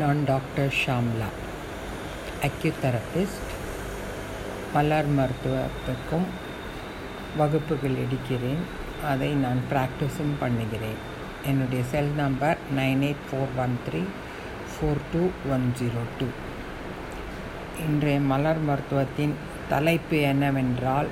[0.00, 1.26] நான் doctor Shamla
[2.46, 3.50] acutherapist
[4.74, 6.24] மலர் மருத்துவத்துக்கும்
[7.40, 8.62] வகுப்புகள் எடுக்கிறேன்.
[9.10, 11.00] அதை நான் ப்ராக்டிஸும் பண்ணுகிறேன்.
[11.50, 14.02] என்னுடைய cell number nine eight four one three
[14.72, 15.22] four two
[15.56, 16.28] one zero two.
[17.88, 19.36] இன்றைய மலர் மருத்துவத்தின்
[19.74, 21.10] தலைப்பு என்னவென்றால்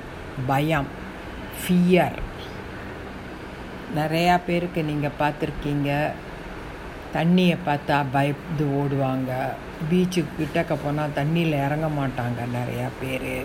[0.49, 0.91] பயம்
[1.61, 2.19] ஃபியர்
[4.01, 5.91] நிறையா பேருக்கு நீங்கள் பார்த்துருக்கீங்க.
[7.15, 9.31] தண்ணியை பார்த்தா பயந்து ஓடுவாங்க.
[9.89, 13.35] பீச்சுக்கு கிட்டக்க போனால் தண்ணியில் இறங்க மாட்டாங்க நிறையா பேர்.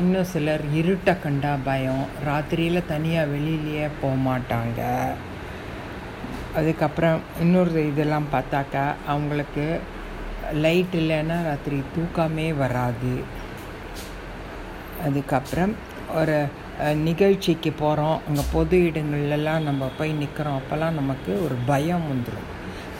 [0.00, 2.04] இன்னும் சிலர் இருட்டை கண்டா பயம்.
[2.28, 4.80] ராத்திரியில் தனியாக வெளியிலேயே போக மாட்டாங்க.
[6.58, 9.66] அதுக்கப்புறம் இன்னொரு இதெல்லாம் பார்த்தாக்கா அவங்களுக்கு
[10.64, 13.14] லைட் இல்லைன்னா ராத்திரி தூக்கமே வராது.
[15.06, 15.72] அதுக்கப்புறம்
[16.20, 16.36] ஒரு
[17.06, 22.50] நிகழ்ச்சிக்கு போகிறோம் அங்கே பொது இடங்கள்லாம் நம்ம போய் நிற்கிறோம் அப்போல்லாம் நமக்கு ஒரு பயம் வந்துடும்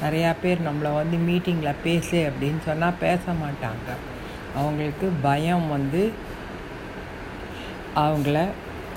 [0.05, 3.89] நிறையா பேர் நம்மளை வந்து மீட்டிங்கில் பேசு அப்படின்னு சொன்னால் பேச மாட்டாங்க.
[4.61, 6.03] அவங்களுக்கு பயம் வந்து
[8.05, 8.39] அவங்கள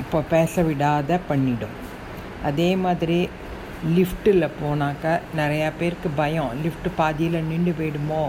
[0.04, 1.76] இப்போ பேச விடாத பண்ணிடும்.
[2.50, 3.20] அதே மாதிரி
[3.96, 6.52] லிஃப்ட்டில் போனாக்கா நிறையா பேருக்கு பயம்.
[6.64, 8.24] லிஃப்ட் பாதியில் நின்று போயிடுமோ?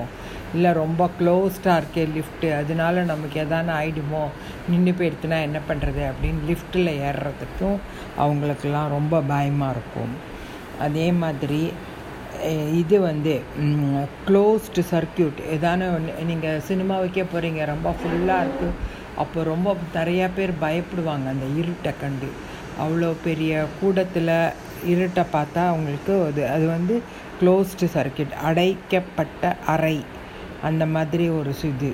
[0.55, 4.23] இல்லை ரொம்ப க்ளோஸ்டாக இருக்கே லிஃப்ட்டு அதனால நமக்கு எதான ஆகிடுமோ
[4.71, 7.79] நின்று போயிடுத்துனா என்ன பண்ணுறது அப்படின்னு லிஃப்ட்டில் ஏறுறதுக்கும்
[8.25, 10.15] அவங்களுக்கெல்லாம் ரொம்ப பயமாக இருக்கும்.
[10.87, 11.63] அதே மாதிரி
[12.81, 13.33] இது வந்து
[14.27, 15.89] க்ளோஸ்டு சர்க்கியூட் எதான
[16.31, 18.77] நீங்கள் சினிமா வைக்க போகிறீங்க ரொம்ப ஃபுல்லாக இருக்குது
[19.23, 22.29] அப்போ ரொம்ப நிறையா பேர் பயப்படுவாங்க அந்த இருட்டை கண்டு.
[22.83, 24.35] அவ்வளோ பெரிய கூடத்தில்
[24.93, 27.03] இருட்டை பார்த்தா அவங்களுக்கு அது அது வந்து
[27.41, 29.97] க்ளோஸ்டு சர்க்கியூட் அடைக்கப்பட்ட அறை.
[30.69, 31.93] அந்த மாதிரி ஒரு இது.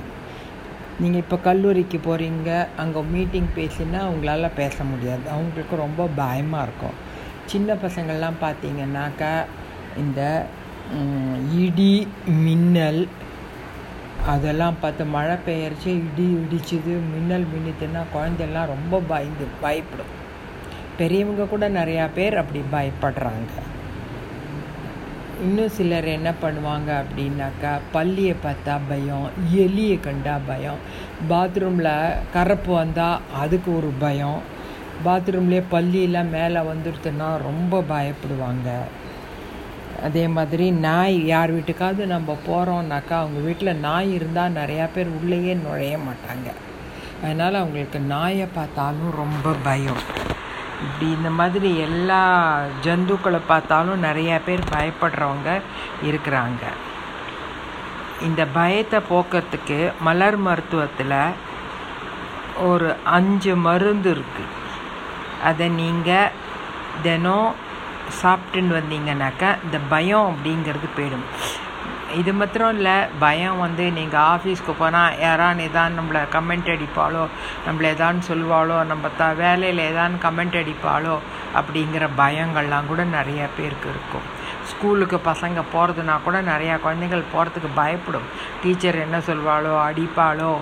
[1.02, 2.50] நீங்கள் இப்போ கல்லூரிக்கு போகிறீங்க
[2.82, 5.24] அங்கே மீட்டிங் பேசினா அவங்களால பேச முடியாது.
[5.36, 6.98] அவங்களுக்கு ரொம்ப பயமாக இருக்கும்.
[7.46, 9.32] சின்ன பசங்கள்லாம் பார்த்தீங்கன்னாக்கா
[10.02, 10.20] இந்த
[11.64, 11.92] இடி
[12.44, 13.02] மின்னல்
[14.32, 20.12] அதெல்லாம் பார்த்து மழை பெயர்ச்சி இடி இடிச்சுது மின்னல் மின்னித்துன்னா குழந்தைலாம் ரொம்ப பயந்து பயப்படும்.
[20.98, 23.52] பெரியவங்க கூட நிறையா பேர் அப்படி பயப்படுறாங்க.
[25.44, 29.27] இன்னும் சிலர் என்ன பண்ணுவாங்க அப்படின்னாக்கா பள்ளியை பார்த்தா பயம்
[29.64, 30.83] எலியை கண்டா பயம்
[31.30, 31.92] பாத்ரூமில்
[32.34, 34.40] கரப்பு வந்தால் அதுக்கு ஒரு பயம்
[35.06, 38.68] பாத்ரூம்லேயே பள்ளியெல்லாம் மேலே வந்துடுதுன்னா ரொம்ப பயப்படுவாங்க.
[40.06, 45.94] அதே மாதிரி நாய் யார் வீட்டுக்காவது நம்ம போகிறோம்னாக்கா அவங்க வீட்டில் நாய் இருந்தால் நிறையா பேர் உள்ளேயே நுழைய
[46.06, 46.48] மாட்டாங்க.
[47.22, 50.02] அதனால் அவங்களுக்கு நாயை பார்த்தாலும் ரொம்ப பயம்.
[50.84, 52.22] இப்படி இந்த மாதிரி எல்லா
[52.86, 55.50] ஜந்துக்களை பார்த்தாலும் நிறையா பேர் பயப்படுறவங்க
[56.08, 56.64] இருக்கிறாங்க.
[58.28, 59.78] இந்த பயத்தை போக்கிறதுக்கு
[60.08, 61.18] மலர் மருத்துவத்தில்
[62.68, 64.52] ஒரு அஞ்சு மருந்து இருக்குது
[65.48, 66.34] அதை நீங்கள்
[67.06, 67.50] தினம்
[68.22, 71.28] சாப்பிட்டுன்னு வந்தீங்கன்னாக்கா இந்த பயம் அப்படிங்கிறது போயிடும்.
[72.20, 77.22] இது மாத்திரம் இல்லை பயம் வந்து நீங்கள் ஆஃபீஸ்க்கு போனால் யாரான்னு ஏதான் நம்மளை கமெண்ட் அடிப்பாளோ
[77.66, 81.14] நம்மளை ஏதான்னு சொல்லுவாளோ நம்ம த வேலையில் ஏதான்னு கமெண்ட் அடிப்பாளோ
[81.58, 84.26] அப்படிங்கிற பயங்கள்லாம் கூட நிறையா பேருக்கு இருக்கும்.
[84.70, 88.28] ஸ்கூலுக்கு பசங்க போகிறதுனா கூட நிறையா குழந்தைகள் போகிறதுக்கு பயப்படும்.
[88.62, 90.52] டீச்சர் என்ன சொல்வாளோ அடிப்பாளோ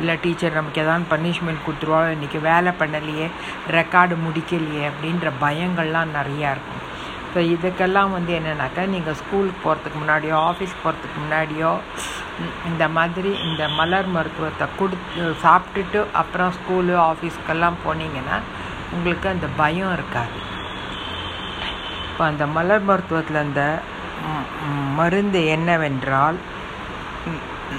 [0.00, 3.28] இல்லை டீச்சர் நமக்கு எதாவது பனிஷ்மெண்ட் கொடுத்துருவாளோ இன்றைக்கி வேலை பண்ணலையே
[3.78, 6.71] ரெக்கார்டு முடிக்கலையே அப்படின்ற பயங்கள்லாம் நிறையா இருக்கும்.
[7.32, 11.70] ஸோ இதுக்கெல்லாம் வந்து என்னென்னாக்கா நீங்கள் ஸ்கூலுக்கு போகிறதுக்கு முன்னாடியோ ஆஃபீஸ் போகிறதுக்கு முன்னாடியோ
[12.70, 18.38] இந்த மாதிரி இந்த மலர் மருத்துவத்தை கொடுத்து சாப்பிட்டுட்டு அப்புறம் ஸ்கூலு ஆஃபீஸ்க்கெல்லாம் போனீங்கன்னா
[18.96, 20.38] உங்களுக்கு அந்த பயம் இருக்காது.
[22.08, 23.62] இப்போ அந்த மலர் மருத்துவத்தில் அந்த
[24.98, 26.38] மருந்து என்னவென்றால்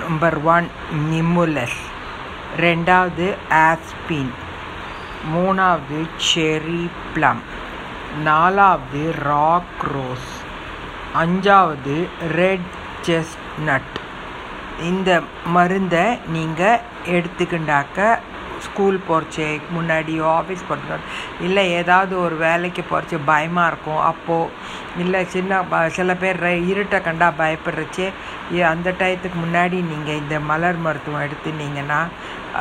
[0.03, 0.67] நம்பர் ஒன்
[1.09, 1.81] நிமுலஸ்.
[2.65, 3.27] ரெண்டாவது
[3.65, 4.33] ஆஸ்பின்.
[5.33, 5.99] மூணாவது
[6.29, 6.83] செரி
[7.13, 7.43] ப்ளம்.
[8.21, 10.31] நாலாவது ராக் ரோஸ்
[11.15, 11.95] அஞ்சாவது
[12.35, 12.73] ரெட்
[13.05, 13.95] செஸ்நட்
[14.81, 15.09] இந்த
[15.53, 17.97] மருந்தை நீங்கள் எடுத்துக்கிண்டாக்க
[18.65, 21.09] ஸ்கூல் போகிறச்சே முன்னாடியோ ஆஃபீஸ் போகிறதுக்கு
[21.47, 24.01] இல்லை ஏதாவது ஒரு வேலைக்கு போகிறச்சு பயமாக இருக்கும்.
[24.11, 25.61] அப்போது இல்லை சின்ன
[25.97, 26.39] சில பேர்
[26.71, 28.07] இருட்டை கண்டா பயப்படுறச்சே.
[28.73, 32.01] அந்த டயத்துக்கு முன்னாடி நீங்கள் இந்த மலர் மருத்துவம் எடுத்துனீங்கன்னா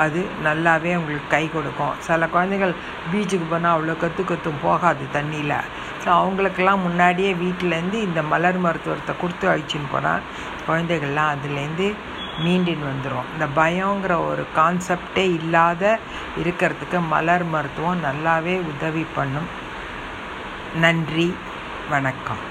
[0.03, 1.97] அது நல்லாவே உங்களுக்கு கை கொடுக்கும்.
[2.07, 2.73] சில குழந்தைகள்
[3.11, 5.59] பீச்சுக்கு போனால் அவ்வளோ கற்று கத்தும் போகாது தண்ணியில்.
[6.03, 10.25] ஸோ அவங்களுக்கெல்லாம் முன்னாடியே வீட்டிலேருந்து இந்த மலர் மருத்துவத்தை கொடுத்து அழிச்சின்னு போனால்
[10.69, 11.89] குழந்தைகள்லாம் அதுலேருந்து
[12.39, 15.99] மீண்டின் வந்துடும் இந்த பயங்கிற ஒரு கான்செப்டே இல்லாத
[16.45, 19.49] இருக்கிறதுக்கு மலர் மருத்துவம் நல்லாவே உதவி பண்ணும்.
[20.75, 21.35] நன்றி.
[21.91, 22.51] வணக்கம்.